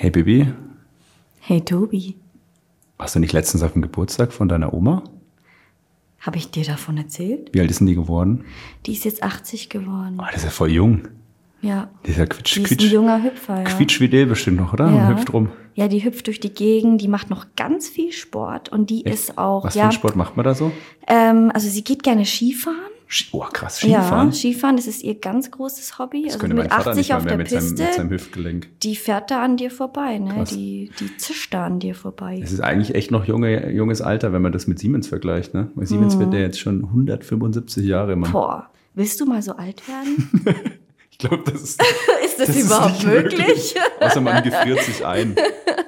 Hey 0.00 0.10
Bibi, 0.12 0.46
Hey 1.40 1.60
Tobi, 1.60 2.14
warst 2.98 3.16
du 3.16 3.18
nicht 3.18 3.32
letztens 3.32 3.64
auf 3.64 3.72
dem 3.72 3.82
Geburtstag 3.82 4.32
von 4.32 4.48
deiner 4.48 4.72
Oma? 4.72 5.02
habe 6.20 6.36
ich 6.36 6.52
dir 6.52 6.64
davon 6.64 6.96
erzählt? 6.98 7.50
Wie 7.52 7.60
alt 7.60 7.68
ist 7.68 7.80
denn 7.80 7.88
die 7.88 7.96
geworden? 7.96 8.44
Die 8.86 8.92
ist 8.92 9.04
jetzt 9.04 9.24
80 9.24 9.68
geworden. 9.70 10.18
Oh, 10.20 10.24
das 10.26 10.36
ist 10.36 10.44
ja 10.44 10.50
voll 10.50 10.70
jung. 10.70 11.08
Ja. 11.62 11.90
Dieser 12.06 12.28
Quitsch, 12.28 12.54
Die 12.54 12.60
ist 12.60 12.68
Quitsch, 12.68 12.84
ein 12.84 12.92
junger 12.92 13.24
Hüpfer, 13.24 13.56
ja. 13.58 13.64
Quietschfidel 13.64 14.26
bestimmt 14.26 14.58
noch, 14.58 14.72
oder? 14.72 14.88
ja. 14.88 15.08
Und 15.08 15.16
hüpft 15.16 15.32
rum. 15.32 15.48
Ja, 15.74 15.88
die 15.88 16.04
hüpft 16.04 16.28
durch 16.28 16.38
die 16.38 16.54
Gegend, 16.54 17.00
die 17.00 17.08
macht 17.08 17.28
noch 17.28 17.46
ganz 17.56 17.88
viel 17.88 18.12
Sport 18.12 18.68
und 18.68 18.90
die 18.90 19.02
ist 19.02 19.36
auch, 19.36 19.64
Was 19.64 19.72
für 19.72 19.78
ja, 19.80 19.84
einen 19.86 19.92
Sport 19.92 20.14
macht 20.14 20.36
man 20.36 20.44
da 20.44 20.54
so? 20.54 20.70
Ähm, 21.08 21.50
also 21.52 21.68
sie 21.68 21.82
geht 21.82 22.04
gerne 22.04 22.24
Skifahren. 22.24 22.76
Oh, 23.32 23.44
krass, 23.52 23.78
Skifahren. 23.78 24.28
Ja, 24.28 24.34
Skifahren, 24.34 24.76
das 24.76 24.86
ist 24.86 25.02
ihr 25.02 25.14
ganz 25.14 25.50
großes 25.50 25.98
Hobby. 25.98 26.24
das 26.24 26.34
also 26.34 26.40
könnte 26.40 26.56
mein 26.56 26.64
mit 26.64 26.72
Vater 26.72 26.90
80 26.90 26.96
nicht 26.96 27.08
mal 27.10 27.16
auf 27.16 27.24
mehr 27.24 27.30
der 27.30 27.38
mit 27.38 27.48
seinem, 27.48 27.60
Piste, 27.60 27.82
mit 27.82 27.94
seinem 27.94 28.10
Hüftgelenk. 28.10 28.68
die 28.82 28.96
fährt 28.96 29.30
da 29.30 29.42
an 29.42 29.56
dir 29.56 29.70
vorbei, 29.70 30.18
ne? 30.18 30.34
Krass. 30.34 30.50
Die, 30.50 30.90
die 31.00 31.16
zischt 31.16 31.54
da 31.54 31.66
an 31.66 31.78
dir 31.80 31.94
vorbei. 31.94 32.40
Es 32.42 32.52
ist 32.52 32.60
eigentlich 32.60 32.94
echt 32.94 33.10
noch 33.10 33.24
junge, 33.24 33.70
junges 33.70 34.02
Alter, 34.02 34.32
wenn 34.32 34.42
man 34.42 34.52
das 34.52 34.66
mit 34.66 34.78
Siemens 34.78 35.08
vergleicht. 35.08 35.54
Ne? 35.54 35.70
Weil 35.74 35.86
Siemens 35.86 36.18
wird 36.18 36.34
ja 36.34 36.40
jetzt 36.40 36.60
schon 36.60 36.84
175 36.84 37.86
Jahre, 37.86 38.14
Mann. 38.16 38.30
Mhm. 38.30 38.34
Boah, 38.34 38.70
willst 38.94 39.20
du 39.20 39.26
mal 39.26 39.42
so 39.42 39.52
alt 39.56 39.82
werden? 39.88 40.78
Ich 41.20 41.26
glaube, 41.26 41.50
das 41.50 41.62
ist, 41.62 41.82
ist 42.24 42.38
das, 42.38 42.46
das 42.46 42.56
ist 42.56 42.66
überhaupt 42.66 42.92
nicht 42.92 43.06
möglich? 43.06 43.74
Außer 43.98 44.20
man 44.20 44.40
gefriert 44.44 44.80
sich 44.82 45.04
ein. 45.04 45.34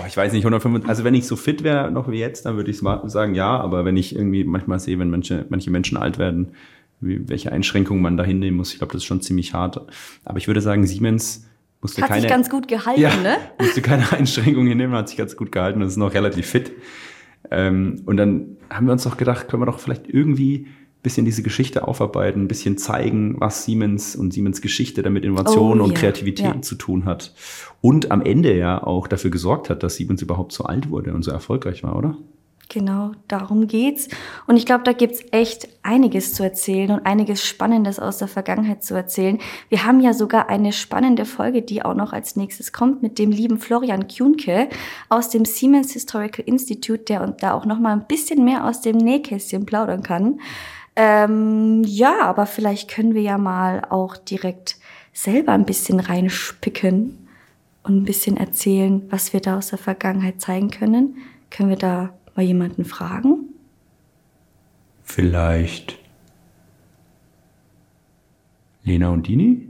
Boah, 0.00 0.06
ich 0.06 0.16
weiß 0.16 0.32
nicht, 0.32 0.44
125, 0.44 0.88
also 0.88 1.04
wenn 1.04 1.14
ich 1.14 1.26
so 1.26 1.36
fit 1.36 1.62
wäre 1.62 1.90
noch 1.90 2.10
wie 2.10 2.18
jetzt, 2.18 2.46
dann 2.46 2.56
würde 2.56 2.70
ich 2.70 2.78
sagen 2.78 3.34
ja, 3.34 3.60
aber 3.60 3.84
wenn 3.84 3.98
ich 3.98 4.14
irgendwie 4.16 4.44
manchmal 4.44 4.80
sehe, 4.80 4.98
wenn 4.98 5.10
manche, 5.10 5.44
manche 5.50 5.70
Menschen 5.70 5.98
alt 5.98 6.18
werden, 6.18 6.52
wie, 7.00 7.28
welche 7.28 7.52
Einschränkungen 7.52 8.02
man 8.02 8.16
da 8.16 8.24
hinnehmen 8.24 8.56
muss, 8.56 8.72
ich 8.72 8.78
glaube, 8.78 8.94
das 8.94 9.02
ist 9.02 9.06
schon 9.06 9.20
ziemlich 9.20 9.52
hart. 9.52 9.82
Aber 10.24 10.38
ich 10.38 10.46
würde 10.46 10.62
sagen, 10.62 10.86
Siemens 10.86 11.46
musste 11.82 12.00
Hat 12.00 12.08
keine, 12.08 12.22
sich 12.22 12.30
ganz 12.30 12.48
gut 12.48 12.66
gehalten, 12.66 13.00
ja, 13.00 13.14
ne? 13.16 13.36
musste 13.58 13.82
keine 13.82 14.10
Einschränkungen 14.10 14.68
hinnehmen, 14.68 14.94
hat 14.94 15.10
sich 15.10 15.18
ganz 15.18 15.36
gut 15.36 15.52
gehalten 15.52 15.82
und 15.82 15.88
ist 15.88 15.98
noch 15.98 16.14
relativ 16.14 16.46
fit. 16.46 16.72
Ähm, 17.50 18.02
und 18.06 18.16
dann 18.16 18.56
haben 18.70 18.86
wir 18.86 18.92
uns 18.92 19.04
doch 19.04 19.18
gedacht, 19.18 19.48
können 19.48 19.60
wir 19.62 19.66
doch 19.66 19.80
vielleicht 19.80 20.08
irgendwie 20.08 20.68
bisschen 21.02 21.24
diese 21.24 21.42
Geschichte 21.42 21.88
aufarbeiten, 21.88 22.42
ein 22.42 22.48
bisschen 22.48 22.76
zeigen, 22.76 23.36
was 23.40 23.64
Siemens 23.64 24.16
und 24.16 24.32
Siemens 24.32 24.60
Geschichte 24.60 25.02
damit 25.02 25.24
Innovation 25.24 25.80
Oh, 25.80 25.84
und 25.84 25.92
ja, 25.92 25.98
Kreativität 25.98 26.54
ja. 26.54 26.62
zu 26.62 26.74
tun 26.74 27.04
hat. 27.04 27.34
Und 27.80 28.10
am 28.10 28.22
Ende 28.22 28.56
ja 28.56 28.82
auch 28.82 29.06
dafür 29.06 29.30
gesorgt 29.30 29.70
hat, 29.70 29.82
dass 29.82 29.96
Siemens 29.96 30.20
überhaupt 30.22 30.52
so 30.52 30.64
alt 30.64 30.90
wurde 30.90 31.14
und 31.14 31.22
so 31.22 31.30
erfolgreich 31.30 31.82
war, 31.82 31.96
oder? 31.96 32.16
Genau, 32.72 33.10
darum 33.26 33.66
geht's. 33.66 34.08
Und 34.46 34.56
ich 34.56 34.64
glaube, 34.64 34.84
da 34.84 34.92
gibt's 34.92 35.24
echt 35.32 35.68
einiges 35.82 36.34
zu 36.34 36.44
erzählen 36.44 36.92
und 36.92 37.04
einiges 37.04 37.44
Spannendes 37.44 37.98
aus 37.98 38.18
der 38.18 38.28
Vergangenheit 38.28 38.84
zu 38.84 38.94
erzählen. 38.94 39.38
Wir 39.70 39.84
haben 39.84 39.98
ja 39.98 40.14
sogar 40.14 40.48
eine 40.48 40.72
spannende 40.72 41.24
Folge, 41.24 41.62
die 41.62 41.84
auch 41.84 41.94
noch 41.94 42.12
als 42.12 42.36
nächstes 42.36 42.72
kommt, 42.72 43.02
mit 43.02 43.18
dem 43.18 43.32
lieben 43.32 43.58
Florian 43.58 44.06
Kuhnke 44.06 44.68
aus 45.08 45.30
dem 45.30 45.44
Siemens 45.44 45.92
Historical 45.92 46.44
Institute, 46.46 47.02
der 47.02 47.22
uns 47.22 47.38
da 47.38 47.54
auch 47.54 47.66
noch 47.66 47.80
mal 47.80 47.92
ein 47.92 48.06
bisschen 48.06 48.44
mehr 48.44 48.64
aus 48.64 48.80
dem 48.82 48.98
Nähkästchen 48.98 49.66
plaudern 49.66 50.04
kann. 50.04 50.38
Ähm, 51.02 51.82
ja, 51.86 52.26
aber 52.26 52.44
vielleicht 52.44 52.90
können 52.90 53.14
wir 53.14 53.22
ja 53.22 53.38
mal 53.38 53.86
auch 53.88 54.18
direkt 54.18 54.76
selber 55.14 55.52
ein 55.52 55.64
bisschen 55.64 55.98
reinspicken 55.98 57.26
und 57.84 57.96
ein 57.96 58.04
bisschen 58.04 58.36
erzählen, 58.36 59.00
was 59.08 59.32
wir 59.32 59.40
da 59.40 59.56
aus 59.56 59.68
der 59.68 59.78
Vergangenheit 59.78 60.42
zeigen 60.42 60.70
können. 60.70 61.16
Können 61.48 61.70
wir 61.70 61.78
da 61.78 62.12
mal 62.36 62.42
jemanden 62.42 62.84
fragen? 62.84 63.48
Vielleicht 65.02 65.98
Lena 68.84 69.08
und 69.08 69.26
Dini? 69.26 69.69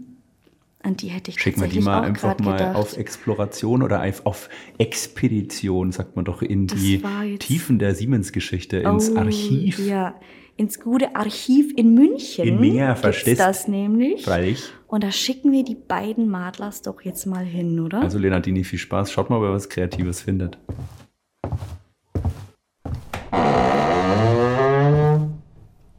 An 0.83 0.97
die 0.97 1.09
hätte 1.09 1.31
ich 1.31 1.39
Schicken 1.41 1.61
wir 1.61 1.69
die 1.69 1.81
mal 1.81 2.01
einfach 2.03 2.39
mal 2.39 2.53
gedacht. 2.53 2.75
auf 2.77 2.97
Exploration 2.97 3.83
oder 3.83 4.03
auf- 4.03 4.25
auf 4.25 4.49
Expedition, 4.79 5.93
sagt 5.93 6.17
man 6.17 6.25
doch, 6.25 6.41
in 6.41 6.69
Das 6.69 6.79
die 6.81 7.03
Tiefen 7.39 7.79
der 7.79 7.95
Siemens-Geschichte, 7.95 8.79
ins 8.79 9.11
Oh, 9.11 9.19
Archiv. 9.19 9.79
Ja, 9.79 10.15
ins 10.57 10.81
gute 10.81 11.15
Archiv 11.15 11.73
in 11.77 11.93
München. 11.93 12.47
In 12.49 12.63
gibt's 12.63 13.01
verstehst? 13.01 13.41
das 13.41 13.69
nämlich. 13.69 14.25
Freilich. 14.25 14.63
Und 14.87 15.05
da 15.05 15.13
schicken 15.13 15.53
wir 15.53 15.65
die 15.65 15.75
beiden 15.77 16.31
Madlers 16.31 16.81
doch 16.81 17.03
jetzt 17.03 17.27
mal 17.27 17.45
hin, 17.45 17.79
oder? 17.79 18.01
Also 18.01 18.19
Lena 18.19 18.41
Dini, 18.41 18.65
viel 18.65 18.79
Spaß. 18.79 19.13
Schaut 19.13 19.29
mal, 19.29 19.37
ob 19.37 19.43
ihr 19.43 19.53
was 19.53 19.69
Kreatives 19.69 20.23
findet. 20.23 20.57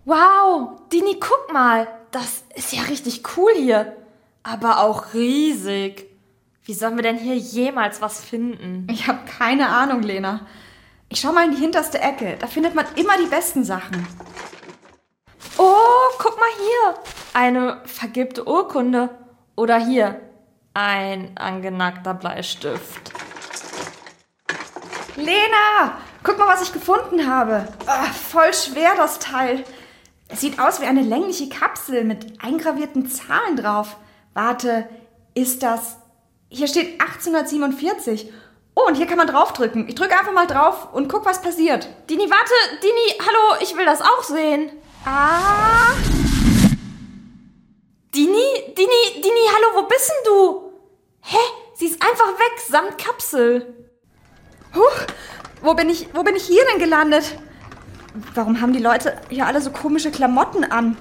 Wow, 0.06 0.82
Dini, 0.92 1.16
guck 1.20 1.54
mal. 1.54 1.88
Das 2.12 2.44
ist 2.56 2.74
ja 2.74 2.82
richtig 2.84 3.22
cool 3.38 3.52
hier. 3.56 3.96
Aber 4.44 4.80
auch 4.80 5.14
riesig. 5.14 6.08
Wie 6.64 6.74
sollen 6.74 6.96
wir 6.96 7.04
denn 7.04 7.18
hier 7.18 7.36
jemals 7.36 8.02
was 8.02 8.24
finden? 8.24 8.88
Ich 8.90 9.08
habe 9.08 9.20
keine 9.26 9.70
Ahnung, 9.70 10.02
Lena. 10.04 10.48
Ich 11.10 11.20
schau 11.20 11.32
mal 11.32 11.46
in 11.46 11.52
die 11.52 11.62
hinterste 11.62 12.00
Ecke. 12.00 12.38
Da 12.40 12.48
findet 12.48 12.76
man 12.76 12.86
immer 12.96 13.18
die 13.18 13.30
besten 13.30 13.64
Sachen. 13.64 14.08
Oh, 15.58 16.16
guck 16.18 16.38
mal 16.38 16.50
hier. 16.58 17.04
Eine 17.34 17.82
vergilbte 17.86 18.48
Urkunde. 18.48 19.10
Oder 19.56 19.78
hier. 19.78 20.22
Ein 20.74 21.38
angenackter 21.38 22.14
Bleistift. 22.14 23.12
Lena, 25.18 25.98
guck 26.24 26.40
mal, 26.40 26.48
was 26.48 26.64
ich 26.64 26.72
gefunden 26.72 27.30
habe. 27.30 27.68
Ah, 27.86 28.06
voll 28.06 28.54
schwer 28.54 28.96
das 28.96 29.20
Teil. 29.20 29.66
Es 30.30 30.40
sieht 30.40 30.60
aus 30.60 30.80
wie 30.80 30.86
eine 30.86 31.02
längliche 31.02 31.50
Kapsel 31.50 32.06
mit 32.06 32.42
eingravierten 32.42 33.10
Zahlen 33.10 33.58
drauf. 33.58 33.98
Warte, 34.34 34.88
ist 35.34 35.64
das... 35.64 35.98
Hier 36.50 36.68
steht 36.68 37.00
1847. 37.02 38.32
Oh, 38.76 38.88
und 38.88 38.96
hier 38.96 39.06
kann 39.06 39.18
man 39.18 39.28
draufdrücken. 39.28 39.88
Ich 39.88 39.96
drücke 39.96 40.18
einfach 40.18 40.34
mal 40.34 40.48
drauf 40.48 40.94
und 40.94 41.10
guck, 41.10 41.26
was 41.26 41.42
passiert. 41.42 41.88
Dini, 42.10 42.30
warte. 42.30 42.54
Dini, 42.82 43.20
hallo, 43.20 43.62
ich 43.62 43.76
will 43.76 43.86
das 43.86 44.02
auch 44.02 44.24
sehen. 44.24 44.72
Ah, 45.06 45.94
Dini, 48.14 48.74
Dini, 48.78 49.22
Dini, 49.22 49.48
hallo, 49.56 49.82
wo 49.82 49.88
bist 49.88 50.10
denn 50.10 50.34
du? 50.34 50.72
Hä? 51.22 51.38
Sie 51.76 51.86
ist 51.86 52.02
einfach 52.04 52.28
weg, 52.28 52.60
samt 52.68 52.98
Kapsel. 52.98 53.88
huch, 54.76 55.08
wo 55.62 55.74
bin 55.74 55.90
ich, 55.90 56.10
wo 56.14 56.22
bin 56.24 56.36
ich 56.36 56.44
hier 56.44 56.64
denn 56.72 56.80
gelandet? 56.80 57.38
Warum 58.36 58.60
haben 58.60 58.74
die 58.74 58.80
Leute 58.80 59.18
hier 59.30 59.48
alle 59.48 59.62
so 59.62 59.72
komische 59.72 60.12
Klamotten 60.12 60.66
an? 60.66 60.98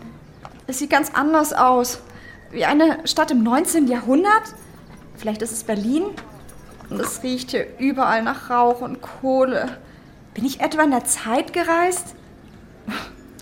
Es 0.67 0.79
sieht 0.79 0.91
ganz 0.91 1.11
anders 1.13 1.53
aus. 1.53 2.01
Wie 2.51 2.65
eine 2.65 3.07
Stadt 3.07 3.31
im 3.31 3.43
19. 3.43 3.87
Jahrhundert? 3.87 4.55
Vielleicht 5.17 5.43
ist 5.43 5.53
es 5.53 5.65
Berlin? 5.65 6.03
Und 6.89 7.01
es 7.01 7.23
riecht 7.23 7.53
hier 7.53 7.67
überall 7.79 8.23
nach 8.25 8.51
Rauch 8.51 8.81
und 8.81 9.01
Kohle. 9.01 9.79
Bin 10.35 10.45
ich 10.45 10.61
etwa 10.61 10.83
in 10.83 10.91
der 10.91 11.05
Zeit 11.05 11.53
gereist? 11.53 12.15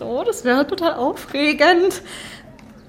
Oh, 0.01 0.23
das 0.25 0.43
wäre 0.43 0.67
total 0.67 0.93
aufregend. 0.93 2.03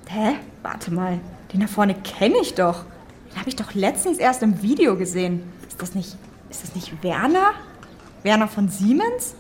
Hä? 0.09 0.37
Warte 0.63 0.93
mal. 0.93 1.21
Den 1.53 1.61
da 1.61 1.67
vorne 1.67 1.95
kenne 1.95 2.37
ich 2.43 2.55
doch. 2.55 2.85
Den 3.31 3.39
habe 3.39 3.49
ich 3.49 3.57
doch 3.57 3.75
letztens 3.75 4.19
erst 4.19 4.43
im 4.43 4.61
Video 4.63 4.97
gesehen. 4.97 5.43
Ist 5.67 5.81
das 5.81 5.95
nicht. 5.95 6.17
Ist 6.51 6.63
das 6.63 6.75
nicht 6.75 7.03
Werner? 7.03 7.53
Werner 8.23 8.49
von 8.49 8.69
Siemens? 8.69 9.35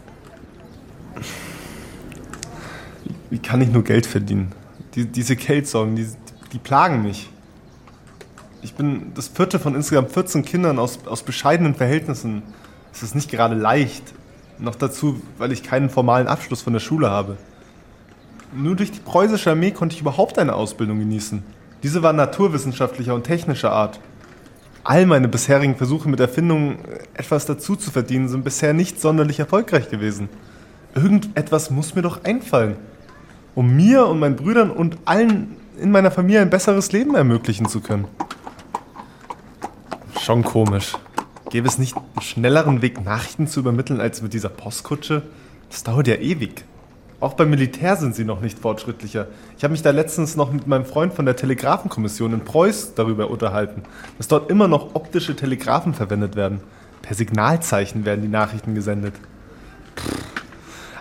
Wie 3.28 3.38
kann 3.38 3.60
ich 3.60 3.68
nur 3.68 3.84
Geld 3.84 4.06
verdienen? 4.06 4.52
Die, 4.94 5.04
diese 5.04 5.36
Geldsorgen, 5.36 5.96
die, 5.96 6.08
die 6.52 6.58
plagen 6.58 7.02
mich. 7.02 7.30
Ich 8.62 8.74
bin 8.74 9.12
das 9.14 9.28
vierte 9.28 9.58
von 9.58 9.74
insgesamt 9.74 10.12
14 10.12 10.44
Kindern 10.44 10.78
aus, 10.78 10.98
aus 11.06 11.22
bescheidenen 11.22 11.74
Verhältnissen. 11.74 12.42
Es 12.92 13.02
ist 13.02 13.14
nicht 13.14 13.30
gerade 13.30 13.54
leicht. 13.54 14.02
Noch 14.58 14.74
dazu, 14.74 15.22
weil 15.38 15.52
ich 15.52 15.62
keinen 15.62 15.88
formalen 15.88 16.26
Abschluss 16.26 16.60
von 16.60 16.74
der 16.74 16.80
Schule 16.80 17.10
habe. 17.10 17.38
Nur 18.52 18.76
durch 18.76 18.92
die 18.92 19.00
preußische 19.00 19.50
Armee 19.50 19.70
konnte 19.70 19.94
ich 19.94 20.02
überhaupt 20.02 20.38
eine 20.38 20.54
Ausbildung 20.54 20.98
genießen. 20.98 21.42
Diese 21.82 22.02
war 22.02 22.12
naturwissenschaftlicher 22.12 23.14
und 23.14 23.24
technischer 23.24 23.72
Art. 23.72 24.00
All 24.84 25.06
meine 25.06 25.28
bisherigen 25.28 25.76
Versuche 25.76 26.08
mit 26.08 26.20
Erfindungen 26.20 26.78
etwas 27.14 27.46
dazu 27.46 27.76
zu 27.76 27.90
verdienen 27.90 28.28
sind 28.28 28.44
bisher 28.44 28.74
nicht 28.74 29.00
sonderlich 29.00 29.38
erfolgreich 29.38 29.88
gewesen. 29.88 30.28
Irgendetwas 30.94 31.70
muss 31.70 31.94
mir 31.94 32.02
doch 32.02 32.24
einfallen, 32.24 32.76
um 33.54 33.76
mir 33.76 34.06
und 34.06 34.18
meinen 34.18 34.36
Brüdern 34.36 34.70
und 34.70 34.98
allen 35.04 35.56
in 35.80 35.90
meiner 35.90 36.10
Familie 36.10 36.42
ein 36.42 36.50
besseres 36.50 36.92
Leben 36.92 37.14
ermöglichen 37.14 37.66
zu 37.66 37.80
können. 37.80 38.06
Schon 40.20 40.44
komisch. 40.44 40.96
Gäbe 41.48 41.66
es 41.66 41.78
nicht 41.78 41.96
einen 41.96 42.20
schnelleren 42.20 42.82
Weg, 42.82 43.04
Nachrichten 43.04 43.46
zu 43.48 43.60
übermitteln, 43.60 44.00
als 44.00 44.22
mit 44.22 44.34
dieser 44.34 44.50
Postkutsche? 44.50 45.22
Das 45.70 45.82
dauert 45.82 46.06
ja 46.06 46.16
ewig. 46.16 46.64
Auch 47.18 47.34
beim 47.34 47.50
Militär 47.50 47.96
sind 47.96 48.14
sie 48.14 48.24
noch 48.24 48.40
nicht 48.40 48.58
fortschrittlicher. 48.58 49.26
Ich 49.56 49.64
habe 49.64 49.72
mich 49.72 49.82
da 49.82 49.90
letztens 49.90 50.36
noch 50.36 50.52
mit 50.52 50.66
meinem 50.66 50.84
Freund 50.84 51.12
von 51.12 51.26
der 51.26 51.36
Telegrafenkommission 51.36 52.32
in 52.32 52.44
Preuß 52.44 52.94
darüber 52.94 53.30
unterhalten, 53.30 53.82
dass 54.16 54.28
dort 54.28 54.50
immer 54.50 54.68
noch 54.68 54.94
optische 54.94 55.36
Telegraphen 55.36 55.92
verwendet 55.92 56.36
werden. 56.36 56.60
Per 57.02 57.14
Signalzeichen 57.14 58.04
werden 58.04 58.22
die 58.22 58.28
Nachrichten 58.28 58.74
gesendet. 58.74 59.14
Pff. 59.96 60.30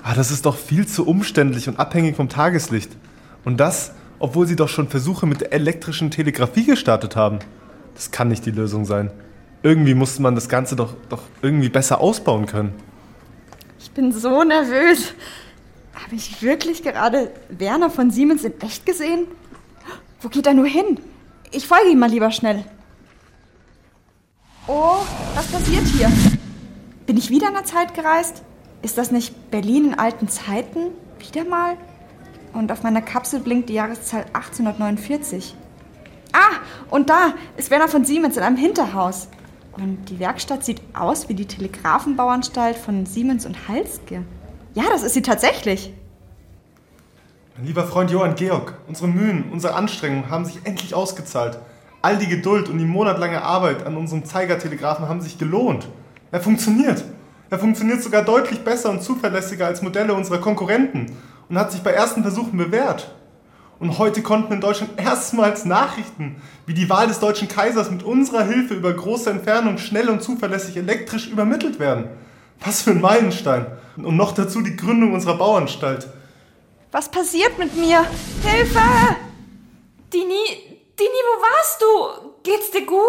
Aber 0.04 0.16
das 0.16 0.32
ist 0.32 0.46
doch 0.46 0.56
viel 0.56 0.88
zu 0.88 1.06
umständlich 1.06 1.68
und 1.68 1.80
abhängig 1.80 2.16
vom 2.16 2.30
Tageslicht. 2.30 2.92
Und 3.46 3.60
das, 3.60 3.92
obwohl 4.20 4.48
sie 4.48 4.56
doch 4.56 4.70
schon 4.70 4.88
Versuche 4.88 5.26
mit 5.26 5.42
der 5.42 5.54
elektrischen 5.54 6.12
Telegrafie 6.12 6.66
gestartet 6.66 7.16
haben. 7.16 7.40
Das 7.96 8.12
kann 8.12 8.28
nicht 8.28 8.46
die 8.46 8.52
Lösung 8.52 8.86
sein. 8.86 9.12
Irgendwie 9.64 9.94
musste 9.94 10.22
man 10.22 10.36
das 10.36 10.48
Ganze 10.48 10.76
doch, 10.76 10.94
doch 11.10 11.24
irgendwie 11.42 11.70
besser 11.70 12.00
ausbauen 12.00 12.46
können. 12.46 12.74
Ich 13.80 13.92
bin 13.92 14.12
so 14.12 14.44
nervös. 14.44 15.14
Habe 15.94 16.16
ich 16.16 16.42
wirklich 16.42 16.84
gerade 16.84 17.32
Werner 17.50 17.90
von 17.90 18.12
Siemens 18.12 18.44
in 18.44 18.60
echt 18.62 18.86
gesehen? 18.86 19.28
Wo 20.22 20.30
geht 20.30 20.48
er 20.48 20.54
nur 20.54 20.68
hin? 20.68 21.00
Ich 21.52 21.68
folge 21.68 21.90
ihm 21.90 22.00
mal 22.00 22.10
lieber 22.10 22.32
schnell. 22.32 22.64
Oh, 24.68 25.00
was 25.36 25.48
passiert 25.48 25.86
hier? 25.88 26.12
Bin 27.06 27.18
ich 27.18 27.30
wieder 27.30 27.48
in 27.48 27.54
der 27.54 27.64
Zeit 27.64 27.94
gereist? 27.96 28.44
Ist 28.82 28.98
das 28.98 29.12
nicht 29.12 29.50
Berlin 29.52 29.86
in 29.86 30.00
alten 30.00 30.30
Zeiten? 30.30 30.92
Wieder 31.20 31.44
mal? 31.44 31.76
Und 32.54 32.72
auf 32.72 32.84
meiner 32.84 33.02
Kapsel 33.02 33.40
blinkt 33.40 33.70
die 33.70 33.74
Jahreszahl 33.74 34.26
1849. 34.34 35.56
Ah, 36.34 36.58
und 36.90 37.10
da 37.10 37.34
ist 37.58 37.72
Werner 37.72 37.88
von 37.88 38.06
Siemens 38.06 38.38
in 38.38 38.44
einem 38.44 38.58
Hinterhaus. 38.58 39.30
Und 39.74 40.10
die 40.10 40.20
Werkstatt 40.20 40.66
sieht 40.66 40.82
aus 40.94 41.30
wie 41.30 41.34
die 41.34 41.46
Telegrafenbauanstalt 41.46 42.76
von 42.76 43.06
Siemens 43.06 43.46
und 43.46 43.68
Halske. 43.68 44.24
Ja, 44.74 44.84
das 44.92 45.04
ist 45.04 45.14
sie 45.14 45.22
tatsächlich. 45.22 45.94
Mein 47.56 47.68
lieber 47.68 47.86
Freund 47.86 48.12
Johann 48.12 48.36
Georg, 48.36 48.74
unsere 48.88 49.08
Mühen, 49.08 49.46
unsere 49.52 49.76
Anstrengungen 49.76 50.30
haben 50.30 50.46
sich 50.46 50.60
endlich 50.64 50.94
ausgezahlt. 50.94 51.60
All 52.02 52.18
die 52.18 52.28
Geduld 52.28 52.70
und 52.70 52.78
die 52.78 52.86
monatelange 52.86 53.42
Arbeit 53.42 53.86
an 53.86 53.98
unserem 53.98 54.24
Zeigertelegraphen 54.24 55.08
haben 55.08 55.22
sich 55.22 55.38
gelohnt. 55.38 55.88
Er 56.32 56.40
funktioniert. 56.40 57.04
Er 57.50 57.60
funktioniert 57.60 58.02
sogar 58.04 58.24
deutlich 58.24 58.64
besser 58.64 58.90
und 58.92 59.02
zuverlässiger 59.02 59.66
als 59.66 59.82
Modelle 59.82 60.14
unserer 60.14 60.38
Konkurrenten 60.38 61.18
und 61.50 61.58
hat 61.58 61.72
sich 61.72 61.82
bei 61.82 61.92
ersten 61.92 62.22
Versuchen 62.22 62.58
bewährt. 62.58 63.14
Und 63.80 63.98
heute 63.98 64.22
konnten 64.22 64.54
in 64.54 64.62
Deutschland 64.62 65.00
erstmals 65.00 65.66
Nachrichten 65.66 66.42
wie 66.66 66.74
die 66.74 66.90
Wahl 66.90 67.08
des 67.08 67.20
deutschen 67.20 67.48
Kaisers 67.48 67.90
mit 67.90 68.04
unserer 68.04 68.44
Hilfe 68.44 68.74
über 68.74 68.94
große 68.94 69.30
Entfernung 69.30 69.78
schnell 69.78 70.10
und 70.10 70.22
zuverlässig 70.22 70.76
elektrisch 70.76 71.28
übermittelt 71.28 71.80
werden. 71.80 72.10
Was 72.60 72.82
für 72.82 72.92
ein 72.92 73.02
Meilenstein. 73.02 73.68
Und 73.96 74.18
noch 74.18 74.34
dazu 74.34 74.62
die 74.62 74.76
Gründung 74.76 75.14
unserer 75.14 75.38
Bauanstalt. 75.38 76.08
Was 76.92 77.10
passiert 77.10 77.58
mit 77.58 77.76
mir? 77.76 78.06
Hilfe! 78.44 78.82
Dini, 80.14 80.80
Dini, 81.00 81.22
wo 81.28 81.42
warst 81.42 81.82
du? 81.82 82.32
Geht's 82.44 82.72
dir 82.72 82.86
gut? 82.86 83.00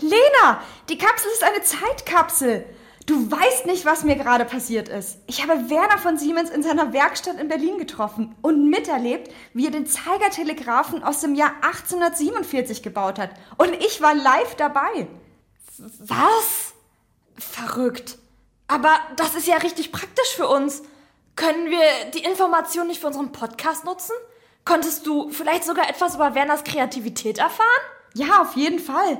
Lena, 0.00 0.60
die 0.88 0.98
Kapsel 0.98 1.30
ist 1.32 1.42
eine 1.42 1.62
Zeitkapsel. 1.62 2.66
Du 3.06 3.30
weißt 3.30 3.66
nicht, 3.66 3.84
was 3.84 4.02
mir 4.02 4.16
gerade 4.16 4.44
passiert 4.44 4.88
ist. 4.88 5.18
Ich 5.28 5.40
habe 5.40 5.70
Werner 5.70 5.96
von 5.96 6.18
Siemens 6.18 6.50
in 6.50 6.64
seiner 6.64 6.92
Werkstatt 6.92 7.38
in 7.38 7.46
Berlin 7.46 7.78
getroffen 7.78 8.34
und 8.42 8.68
miterlebt, 8.68 9.32
wie 9.54 9.66
er 9.66 9.70
den 9.70 9.86
Zeigertelegraphen 9.86 11.04
aus 11.04 11.20
dem 11.20 11.36
Jahr 11.36 11.52
1847 11.62 12.82
gebaut 12.82 13.20
hat. 13.20 13.30
Und 13.58 13.74
ich 13.74 14.02
war 14.02 14.12
live 14.12 14.56
dabei. 14.56 15.06
Was? 15.78 16.74
Verrückt. 17.38 18.18
Aber 18.66 18.98
das 19.14 19.36
ist 19.36 19.46
ja 19.46 19.58
richtig 19.58 19.92
praktisch 19.92 20.34
für 20.34 20.48
uns. 20.48 20.82
Können 21.36 21.70
wir 21.70 22.10
die 22.12 22.24
Information 22.24 22.88
nicht 22.88 23.00
für 23.00 23.06
unseren 23.06 23.30
Podcast 23.30 23.84
nutzen? 23.84 24.14
Konntest 24.64 25.06
du 25.06 25.30
vielleicht 25.30 25.62
sogar 25.62 25.88
etwas 25.88 26.16
über 26.16 26.34
Werners 26.34 26.64
Kreativität 26.64 27.38
erfahren? 27.38 27.68
Ja, 28.14 28.42
auf 28.42 28.56
jeden 28.56 28.80
Fall. 28.80 29.18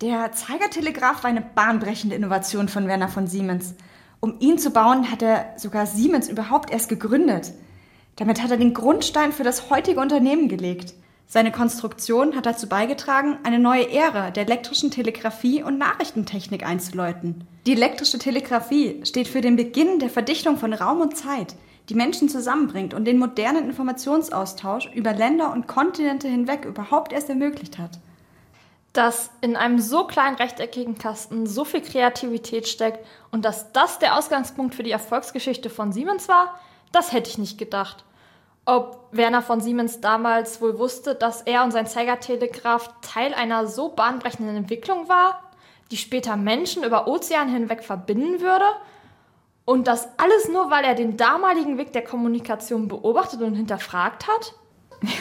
Der 0.00 0.30
Zeigertelegraph 0.30 1.24
war 1.24 1.30
eine 1.30 1.40
bahnbrechende 1.40 2.14
Innovation 2.14 2.68
von 2.68 2.86
Werner 2.86 3.08
von 3.08 3.26
Siemens. 3.26 3.74
Um 4.20 4.36
ihn 4.38 4.56
zu 4.56 4.70
bauen, 4.70 5.10
hat 5.10 5.22
er 5.22 5.54
sogar 5.56 5.86
Siemens 5.86 6.28
überhaupt 6.28 6.70
erst 6.70 6.88
gegründet. 6.88 7.52
Damit 8.14 8.40
hat 8.40 8.52
er 8.52 8.58
den 8.58 8.74
Grundstein 8.74 9.32
für 9.32 9.42
das 9.42 9.70
heutige 9.70 9.98
Unternehmen 9.98 10.48
gelegt. 10.48 10.94
Seine 11.26 11.50
Konstruktion 11.50 12.36
hat 12.36 12.46
dazu 12.46 12.68
beigetragen, 12.68 13.38
eine 13.42 13.58
neue 13.58 13.90
Ära 13.90 14.30
der 14.30 14.44
elektrischen 14.44 14.92
Telegrafie 14.92 15.64
und 15.64 15.78
Nachrichtentechnik 15.78 16.64
einzuläuten. 16.64 17.48
Die 17.66 17.72
elektrische 17.72 18.20
Telegrafie 18.20 19.04
steht 19.04 19.26
für 19.26 19.40
den 19.40 19.56
Beginn 19.56 19.98
der 19.98 20.10
Verdichtung 20.10 20.58
von 20.58 20.74
Raum 20.74 21.00
und 21.00 21.16
Zeit, 21.16 21.56
die 21.88 21.94
Menschen 21.94 22.28
zusammenbringt 22.28 22.94
und 22.94 23.04
den 23.04 23.18
modernen 23.18 23.64
Informationsaustausch 23.64 24.88
über 24.94 25.12
Länder 25.12 25.52
und 25.52 25.66
Kontinente 25.66 26.28
hinweg 26.28 26.66
überhaupt 26.66 27.12
erst 27.12 27.28
ermöglicht 27.28 27.78
hat. 27.78 27.98
Dass 28.92 29.30
in 29.40 29.56
einem 29.56 29.78
so 29.78 30.04
kleinen 30.04 30.36
rechteckigen 30.36 30.98
Kasten 30.98 31.46
so 31.46 31.64
viel 31.64 31.82
Kreativität 31.82 32.66
steckt 32.66 33.06
und 33.30 33.44
dass 33.44 33.72
das 33.72 33.98
der 33.98 34.16
Ausgangspunkt 34.16 34.74
für 34.74 34.82
die 34.82 34.90
Erfolgsgeschichte 34.90 35.70
von 35.70 35.92
Siemens 35.92 36.28
war, 36.28 36.58
das 36.92 37.12
hätte 37.12 37.30
ich 37.30 37.38
nicht 37.38 37.58
gedacht. 37.58 38.04
Ob 38.64 39.08
Werner 39.12 39.40
von 39.40 39.60
Siemens 39.60 40.00
damals 40.00 40.60
wohl 40.60 40.78
wusste, 40.78 41.14
dass 41.14 41.42
er 41.42 41.64
und 41.64 41.70
sein 41.70 41.86
Zeigertelegraph 41.86 42.90
Teil 43.00 43.32
einer 43.34 43.66
so 43.66 43.88
bahnbrechenden 43.90 44.56
Entwicklung 44.56 45.08
war, 45.08 45.42
die 45.90 45.96
später 45.96 46.36
Menschen 46.36 46.84
über 46.84 47.06
Ozean 47.06 47.48
hinweg 47.48 47.82
verbinden 47.82 48.40
würde? 48.40 48.66
Und 49.64 49.86
das 49.86 50.08
alles 50.18 50.48
nur, 50.48 50.70
weil 50.70 50.84
er 50.84 50.94
den 50.94 51.16
damaligen 51.16 51.78
Weg 51.78 51.92
der 51.92 52.02
Kommunikation 52.02 52.88
beobachtet 52.88 53.42
und 53.42 53.54
hinterfragt 53.54 54.26
hat? 54.26 54.54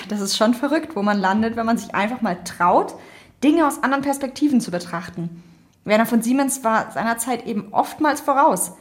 Das 0.10 0.22
ist 0.22 0.38
schon 0.38 0.54
verrückt, 0.54 0.96
wo 0.96 1.02
man 1.02 1.20
landet, 1.20 1.56
wenn 1.56 1.66
man 1.66 1.78
sich 1.78 1.94
einfach 1.94 2.22
mal 2.22 2.44
traut, 2.44 2.96
Dinge 3.44 3.68
aus 3.68 3.84
anderen 3.84 4.04
Perspektiven 4.04 4.62
zu 4.62 4.72
betrachten. 4.72 5.44
Werner 5.84 6.06
von 6.06 6.22
Siemens 6.22 6.64
war 6.64 6.92
seinerzeit 6.92 7.46
eben 7.46 7.70
oftmals 7.72 8.22
voraus. 8.22 8.74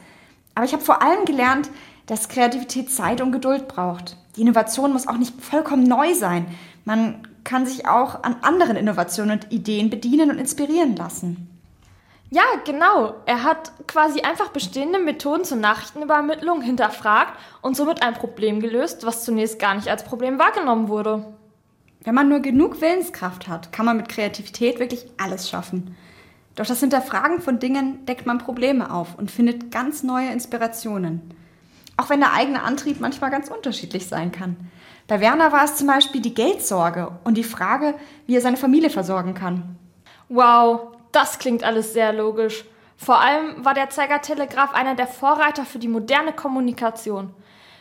Aber 0.55 0.65
ich 0.65 0.73
habe 0.73 0.83
vor 0.83 1.01
allem 1.01 1.25
gelernt, 1.25 1.69
dass 2.07 2.29
Kreativität 2.29 2.91
Zeit 2.91 3.21
und 3.21 3.31
Geduld 3.31 3.67
braucht. 3.67 4.17
Die 4.35 4.41
Innovation 4.41 4.93
muss 4.93 5.07
auch 5.07 5.17
nicht 5.17 5.39
vollkommen 5.41 5.83
neu 5.83 6.13
sein. 6.13 6.47
Man 6.85 7.27
kann 7.43 7.65
sich 7.65 7.87
auch 7.87 8.23
an 8.23 8.37
anderen 8.41 8.75
Innovationen 8.75 9.39
und 9.39 9.51
Ideen 9.51 9.89
bedienen 9.89 10.31
und 10.31 10.37
inspirieren 10.37 10.95
lassen. 10.95 11.49
Ja, 12.29 12.43
genau. 12.65 13.13
Er 13.25 13.43
hat 13.43 13.71
quasi 13.87 14.21
einfach 14.21 14.49
bestehende 14.49 14.99
Methoden 14.99 15.45
zur 15.45 15.57
Nachrichtenübermittlung 15.57 16.61
hinterfragt 16.61 17.33
und 17.61 17.77
somit 17.77 18.01
ein 18.01 18.15
Problem 18.15 18.59
gelöst, 18.59 19.05
was 19.05 19.23
zunächst 19.23 19.59
gar 19.59 19.75
nicht 19.75 19.87
als 19.87 20.03
Problem 20.03 20.37
wahrgenommen 20.37 20.89
wurde. 20.89 21.25
Wenn 22.07 22.15
man 22.15 22.29
nur 22.29 22.39
genug 22.39 22.79
Willenskraft 22.79 23.49
hat, 23.49 23.73
kann 23.73 23.85
man 23.85 23.97
mit 23.97 24.07
Kreativität 24.07 24.79
wirklich 24.79 25.07
alles 25.17 25.49
schaffen. 25.49 25.97
Durch 26.55 26.69
das 26.69 26.79
Hinterfragen 26.79 27.41
von 27.41 27.59
Dingen 27.59 28.05
deckt 28.05 28.25
man 28.25 28.37
Probleme 28.37 28.93
auf 28.93 29.15
und 29.15 29.29
findet 29.29 29.71
ganz 29.71 30.03
neue 30.03 30.31
Inspirationen. 30.31 31.33
Auch 31.97 32.09
wenn 32.09 32.21
der 32.21 32.31
eigene 32.31 32.63
Antrieb 32.63 33.01
manchmal 33.01 33.29
ganz 33.29 33.49
unterschiedlich 33.49 34.07
sein 34.07 34.31
kann. 34.31 34.55
Bei 35.09 35.19
Werner 35.19 35.51
war 35.51 35.65
es 35.65 35.75
zum 35.75 35.87
Beispiel 35.87 36.21
die 36.21 36.33
Geldsorge 36.33 37.11
und 37.25 37.35
die 37.35 37.43
Frage, 37.43 37.93
wie 38.25 38.37
er 38.37 38.41
seine 38.41 38.55
Familie 38.55 38.89
versorgen 38.89 39.33
kann. 39.33 39.75
Wow, 40.29 40.95
das 41.11 41.39
klingt 41.39 41.65
alles 41.65 41.91
sehr 41.91 42.13
logisch. 42.13 42.63
Vor 42.95 43.19
allem 43.19 43.65
war 43.65 43.73
der 43.73 43.89
Zeigertelegraph 43.89 44.73
einer 44.73 44.95
der 44.95 45.07
Vorreiter 45.07 45.65
für 45.65 45.79
die 45.79 45.89
moderne 45.89 46.31
Kommunikation. 46.31 47.33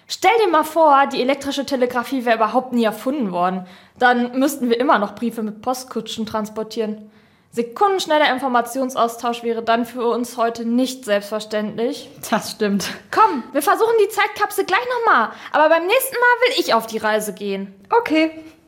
Stell 0.08 0.30
dir 0.44 0.50
mal 0.50 0.64
vor, 0.64 1.06
die 1.12 1.20
elektrische 1.20 1.66
Telegrafie 1.66 2.24
wäre 2.24 2.36
überhaupt 2.36 2.72
nie 2.72 2.84
erfunden 2.84 3.32
worden. 3.32 3.66
Dann 3.98 4.38
müssten 4.38 4.70
wir 4.70 4.78
immer 4.78 4.98
noch 4.98 5.14
Briefe 5.14 5.42
mit 5.42 5.62
Postkutschen 5.62 6.26
transportieren. 6.26 7.10
Sekundenschneller 7.50 8.30
Informationsaustausch 8.32 9.42
wäre 9.42 9.62
dann 9.62 9.86
für 9.86 10.06
uns 10.06 10.36
heute 10.36 10.64
nicht 10.64 11.06
selbstverständlich. 11.06 12.10
Das 12.30 12.52
stimmt. 12.52 12.88
Komm, 13.10 13.42
wir 13.52 13.62
versuchen 13.62 13.94
die 14.04 14.10
Zeitkapsel 14.10 14.64
gleich 14.64 14.86
nochmal. 14.98 15.30
Aber 15.52 15.68
beim 15.70 15.86
nächsten 15.86 16.14
Mal 16.14 16.48
will 16.48 16.60
ich 16.60 16.74
auf 16.74 16.86
die 16.86 16.98
Reise 16.98 17.32
gehen. 17.32 17.74
Okay. 17.88 18.30